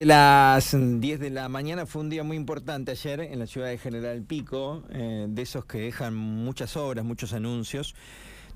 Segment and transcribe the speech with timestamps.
[0.00, 3.78] Las 10 de la mañana fue un día muy importante ayer en la ciudad de
[3.78, 7.96] General Pico, eh, de esos que dejan muchas obras, muchos anuncios.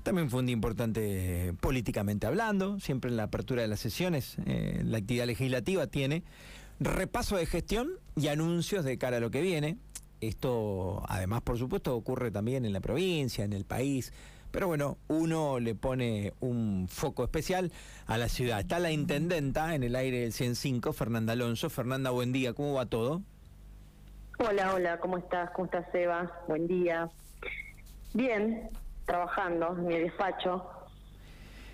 [0.03, 4.83] También fue un día importante políticamente hablando, siempre en la apertura de las sesiones, eh,
[4.85, 6.23] la actividad legislativa tiene
[6.79, 9.77] repaso de gestión y anuncios de cara a lo que viene.
[10.21, 14.13] Esto, además, por supuesto, ocurre también en la provincia, en el país.
[14.53, 17.71] Pero bueno, uno le pone un foco especial
[18.05, 18.59] a la ciudad.
[18.59, 21.71] Está la intendenta en el aire del 105, Fernanda Alonso.
[21.71, 23.23] Fernanda, buen día, ¿cómo va todo?
[24.37, 25.49] Hola, hola, ¿cómo estás?
[25.55, 26.31] ¿Cómo estás, Eva?
[26.47, 27.09] Buen día.
[28.13, 28.69] Bien,
[29.05, 30.69] trabajando en mi despacho.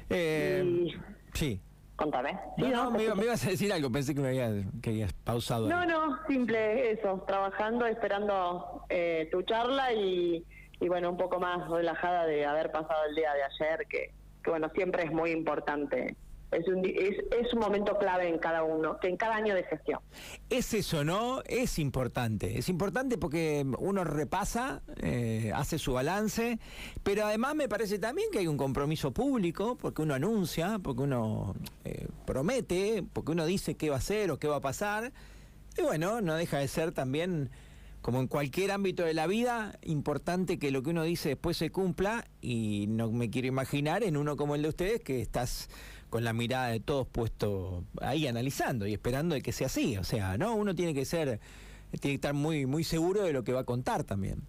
[0.10, 0.88] Eh,
[1.34, 1.60] Sí.
[1.98, 2.40] Contame.
[2.56, 5.68] no, me, ibas a decir algo, pensé que me habías, que habías pausado.
[5.68, 10.46] No, no, simple, eso, trabajando, esperando eh, tu charla y
[10.80, 14.12] y bueno, un poco más relajada de haber pasado el día de ayer, que,
[14.44, 16.16] que bueno, siempre es muy importante.
[16.52, 20.00] Es un, es, es un momento clave en cada uno, en cada año de gestión.
[20.50, 21.44] Es eso, ¿no?
[21.46, 22.58] Es importante.
[22.58, 26.58] Es importante porque uno repasa, eh, hace su balance,
[27.04, 31.54] pero además me parece también que hay un compromiso público, porque uno anuncia, porque uno
[31.86, 35.12] eh, promete, porque uno dice qué va a hacer o qué va a pasar.
[35.78, 37.52] Y bueno, no deja de ser también
[38.02, 41.72] como en cualquier ámbito de la vida, importante que lo que uno dice después se
[41.72, 45.70] cumpla y no me quiero imaginar en uno como el de ustedes que estás
[46.10, 50.04] con la mirada de todos puesto ahí analizando y esperando de que sea así, o
[50.04, 51.40] sea, no, uno tiene que ser
[51.90, 54.42] tiene que estar muy muy seguro de lo que va a contar también.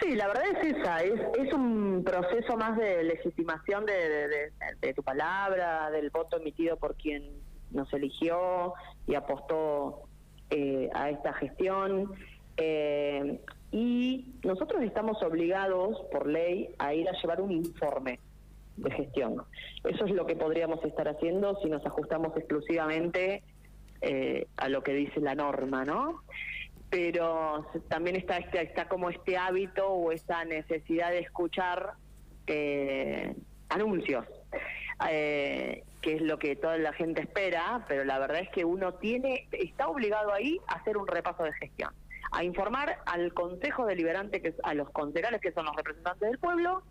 [0.00, 4.50] Sí, la verdad es esa, es, es un proceso más de legitimación de,
[4.82, 7.24] de tu palabra, del voto emitido por quien
[7.70, 8.74] nos eligió
[9.06, 10.05] y apostó
[10.50, 12.12] eh, a esta gestión.
[12.56, 13.40] Eh,
[13.72, 18.20] y nosotros estamos obligados por ley a ir a llevar un informe
[18.76, 19.42] de gestión.
[19.84, 23.42] Eso es lo que podríamos estar haciendo si nos ajustamos exclusivamente
[24.00, 26.22] eh, a lo que dice la norma, ¿no?
[26.90, 31.94] Pero también está, este, está como este hábito o esta necesidad de escuchar
[33.68, 34.24] anuncios
[35.10, 38.94] eh, que es lo que toda la gente espera, pero la verdad es que uno
[38.94, 41.90] tiene, está obligado ahí a hacer un repaso de gestión,
[42.32, 46.82] a informar al Consejo Deliberante, que a los concejales que son los representantes del pueblo,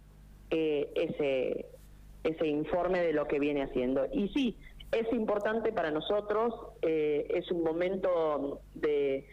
[0.50, 1.66] eh, ese,
[2.24, 4.08] ese informe de lo que viene haciendo.
[4.12, 4.58] Y sí,
[4.92, 9.28] es importante para nosotros, eh, es un momento de,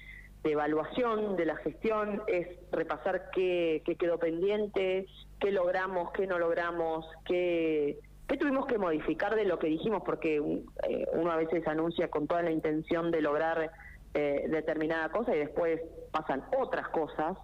[0.45, 5.07] evaluación de la gestión, es repasar qué, qué quedó pendiente,
[5.39, 8.01] qué logramos, qué no logramos, qué
[8.33, 10.03] ¿Qué tuvimos que modificar de lo que dijimos?
[10.07, 13.71] Porque eh, uno a veces anuncia con toda la intención de lograr
[14.15, 15.83] eh, determinada cosa y después
[16.13, 17.37] pasan otras cosas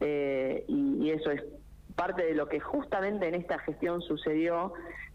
[0.00, 1.40] eh, y, eso es
[1.94, 4.72] parte de lo que justamente en esta gestión sucedió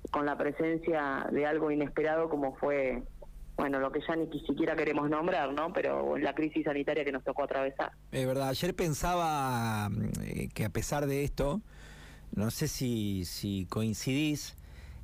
[0.09, 3.03] con la presencia de algo inesperado como fue,
[3.57, 5.73] bueno, lo que ya ni siquiera queremos nombrar, ¿no?
[5.73, 7.91] Pero la crisis sanitaria que nos tocó atravesar.
[8.13, 9.89] Es verdad, ayer pensaba
[10.53, 11.59] que a pesar de esto,
[12.33, 14.55] no sé si, si coincidís,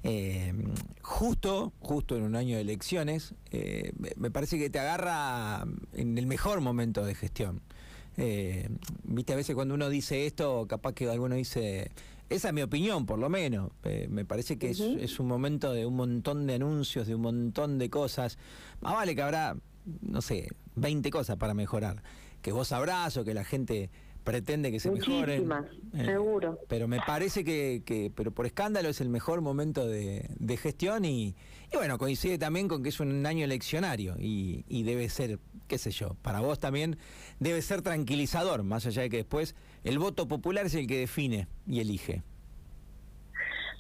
[0.04, 0.54] eh,
[1.02, 6.28] justo, justo en un año de elecciones, eh, me parece que te agarra en el
[6.28, 7.62] mejor momento de gestión.
[8.18, 8.70] Eh,
[9.04, 11.92] viste, a veces cuando uno dice esto, capaz que alguno dice,
[12.30, 13.72] esa es mi opinión, por lo menos.
[14.10, 17.90] me parece que es, un momento de un montón de anuncios, de un montón de
[17.90, 18.38] cosas.
[18.82, 19.58] Más vale que habrá,
[20.02, 22.04] no sé, 20 cosas para mejorar.
[22.42, 23.90] Que vos sabrás o que la gente
[24.26, 25.50] pretende que se mejoren.
[25.94, 26.60] Eh, seguro.
[26.68, 31.06] Pero me parece que, que, pero por escándalo es el mejor momento de, de gestión
[31.06, 31.36] y,
[31.72, 35.78] y, bueno, coincide también con que es un año eleccionario y, y, debe ser, qué
[35.78, 36.98] sé yo, para vos también
[37.40, 41.48] debe ser tranquilizador, más allá de que después el voto popular es el que define
[41.68, 42.24] y elige.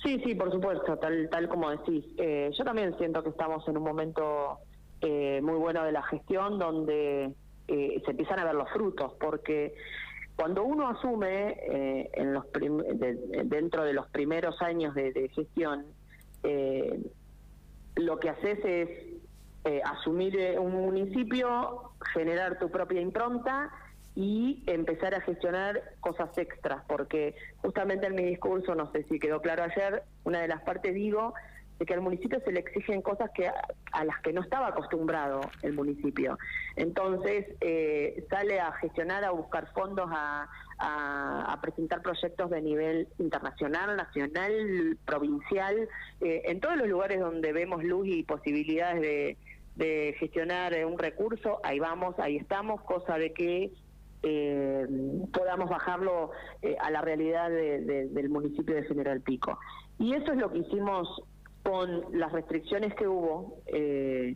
[0.03, 2.05] Sí, sí, por supuesto, tal, tal como decís.
[2.19, 4.59] Eh, yo también siento que estamos en un momento
[5.01, 7.33] eh, muy bueno de la gestión donde
[7.67, 9.73] se empiezan a ver los frutos, porque
[10.35, 12.45] cuando uno asume eh, en los
[13.45, 15.85] dentro de los primeros años de, gestión,
[16.43, 16.99] eh,
[17.95, 18.89] lo que haces es
[19.63, 23.71] eh, asumir un municipio, generar tu propia impronta
[24.13, 29.41] y empezar a gestionar cosas extras, porque justamente en mi discurso, no sé si quedó
[29.41, 31.33] claro ayer, una de las partes digo
[31.79, 35.41] de que al municipio se le exigen cosas que a las que no estaba acostumbrado
[35.61, 36.37] el municipio.
[36.75, 43.95] Entonces eh, sale a gestionar, a buscar fondos, a, a, presentar proyectos de nivel internacional,
[43.95, 45.89] nacional, provincial,
[46.21, 49.37] eh, en todos los lugares donde vemos luz y posibilidades de,
[49.75, 53.71] de gestionar un recurso, ahí vamos, ahí estamos, cosa de que
[54.23, 54.87] eh,
[55.33, 56.31] podamos bajarlo
[56.79, 59.59] a la realidad del municipio de General Pico.
[59.99, 61.21] Y eso es lo que hicimos
[61.65, 64.35] con las restricciones que hubo, eh,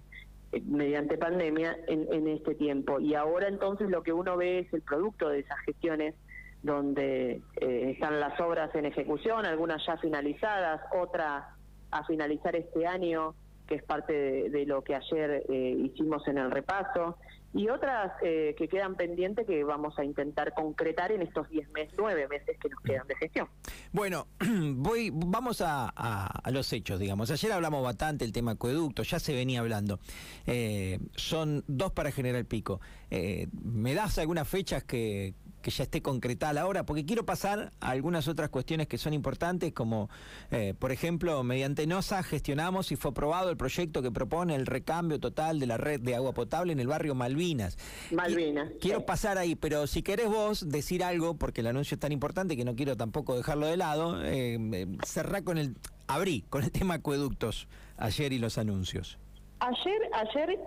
[0.52, 3.00] eh, mediante pandemia en, este tiempo.
[3.00, 6.16] Y ahora entonces lo que uno ve es el producto de esas gestiones
[6.64, 11.46] donde eh, están las obras en ejecución, algunas ya finalizadas, otras
[11.92, 13.36] a finalizar este año,
[13.70, 17.18] que es parte de, lo que ayer eh, hicimos en el repaso,
[17.52, 22.28] y otras que quedan pendientes que vamos a intentar concretar en estos 10 meses, 9
[22.28, 23.48] meses que nos quedan de gestión.
[23.92, 24.28] Bueno,
[24.76, 27.32] voy, vamos a, los hechos, digamos.
[27.32, 30.00] Ayer hablamos bastante el tema acueducto, ya se venía hablando.
[30.46, 32.80] Eh, son dos para General Pico.
[33.10, 37.72] Eh, ¿Me das algunas fechas que, que ya esté concretada la hora, porque quiero pasar
[37.80, 40.10] a algunas otras cuestiones que son importantes, como
[40.52, 45.20] eh, por ejemplo, mediante NOSA gestionamos y fue aprobado el proyecto que propone el recambio
[45.20, 47.78] total de la red de agua potable en el barrio Malvinas.
[48.12, 48.72] Malvinas.
[48.80, 52.56] Quiero pasar ahí, pero si querés vos decir algo, porque el anuncio es tan importante
[52.56, 55.76] que no quiero tampoco dejarlo de lado, eh, eh cerrá con el,
[56.08, 57.68] abrí con el tema acueductos
[57.98, 59.18] ayer y los anuncios.
[59.60, 60.60] Ayer, ayer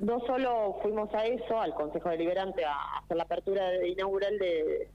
[0.00, 4.88] no solo fuimos a eso, al Consejo Deliberante, a hacer la apertura inaugural de,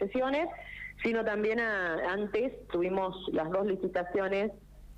[0.00, 0.48] sesiones,
[1.04, 4.50] sino también antes tuvimos las dos licitaciones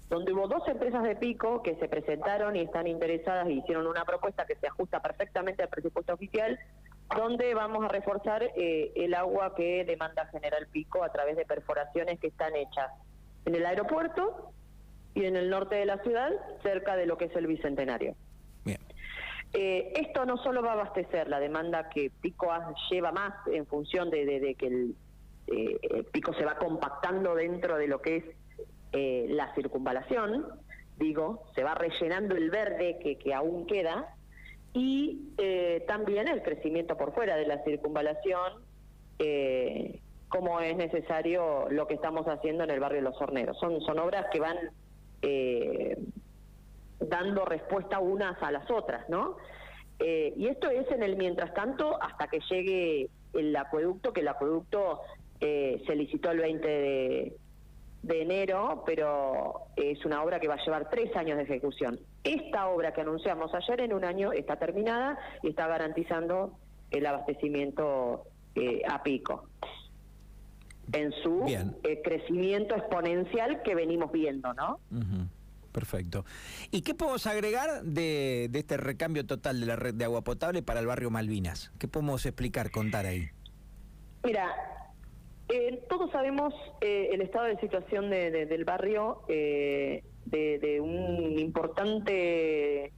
[0.09, 4.06] donde hubo dos empresas de pico que se presentaron y están interesadas y hicieron una
[4.06, 6.59] propuesta que se ajusta perfectamente al presupuesto oficial,
[7.15, 12.19] donde vamos a reforzar eh, el agua que demanda General Pico a través de perforaciones
[12.19, 12.91] que están hechas
[13.44, 14.55] en el aeropuerto
[15.19, 16.31] y en el norte de la ciudad,
[16.62, 18.15] cerca de lo que es el Bicentenario.
[18.65, 18.79] Bien.
[19.53, 22.49] Eh, esto no solo va a abastecer la demanda que Pico
[22.91, 24.94] lleva más en función de, que el
[25.49, 28.25] eh, Pico se va compactando dentro de lo que es
[28.93, 30.47] eh, la circunvalación,
[30.99, 34.15] digo, se va rellenando el verde que, que aún queda,
[34.73, 35.32] y
[35.88, 38.62] también el crecimiento por fuera de la circunvalación,
[40.29, 43.59] como es necesario lo que estamos haciendo en el barrio Los Horneros.
[43.59, 44.56] Son, son obras que van
[45.23, 45.97] eh,
[47.00, 49.37] dando respuesta unas a las otras, ¿no?
[49.99, 54.29] Eh, y esto es en el mientras tanto hasta que llegue el acueducto, que el
[54.29, 55.00] acueducto
[55.41, 57.37] eh, se licitó el 20 de,
[58.20, 61.99] enero, pero es una obra que va a llevar tres años de ejecución.
[62.25, 66.53] Esta obra que anunciamos ayer en un año está terminada y está garantizando
[66.91, 68.25] el abastecimiento
[68.55, 69.49] eh, a pico
[70.93, 74.81] en su eh, crecimiento exponencial que venimos viendo, ¿no?
[75.73, 76.25] Perfecto.
[76.70, 80.81] ¿Y qué podemos agregar de, este recambio total de la red de agua potable para
[80.81, 81.73] el barrio Malvinas?
[81.79, 83.29] ¿Qué podemos explicar, contar ahí?
[84.25, 84.49] Mira,
[85.49, 92.93] eh, todos sabemos eh, el estado de situación del barrio, de, de un importante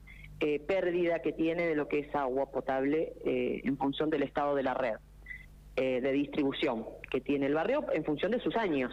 [0.66, 4.74] pérdida que tiene de lo que es agua potable en función del estado de la
[4.74, 4.96] red.
[5.76, 8.92] Eh, de distribución que tiene el barrio en función de sus años.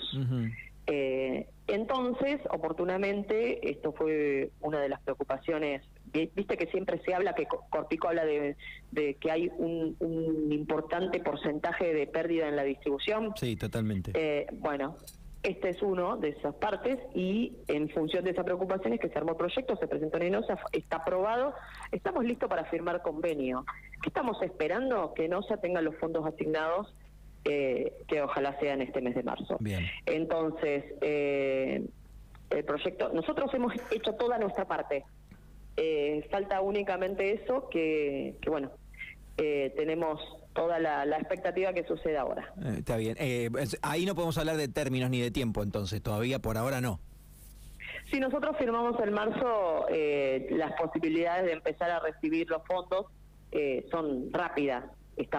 [0.85, 5.81] Eh, entonces, oportunamente, esto fue una de las preocupaciones.
[6.13, 8.55] Viste que siempre se habla, que Corpico habla de,
[9.19, 9.97] que hay un,
[10.51, 13.33] importante porcentaje de pérdida en la distribución.
[13.35, 14.11] Sí, totalmente.
[14.13, 14.95] Eh, bueno,
[15.43, 19.17] este es uno de esas partes y en función de esa preocupación es que se
[19.17, 21.53] armó el proyecto, se presentó en ENOSA, está aprobado,
[21.91, 23.65] estamos listos para firmar convenio.
[24.07, 25.13] ¿Qué estamos esperando?
[25.13, 26.95] Que ENOSA tenga los fondos asignados,
[27.43, 29.57] eh, que ojalá sea en este mes de marzo.
[29.59, 29.85] Bien.
[30.05, 31.85] Entonces, eh,
[32.49, 35.03] el proyecto, nosotros hemos hecho toda nuestra parte.
[35.75, 38.71] Eh, falta únicamente eso, que, que bueno,
[39.35, 40.21] tenemos
[40.53, 42.53] toda la, expectativa que sucede ahora.
[42.63, 43.17] Eh, está bien.
[43.19, 43.49] Eh,
[43.81, 47.01] ahí no podemos hablar de términos ni de tiempo, entonces, todavía por ahora no.
[48.09, 53.07] Si nosotros firmamos en marzo, eh, las posibilidades de empezar a recibir los fondos
[53.91, 54.83] son rápidas.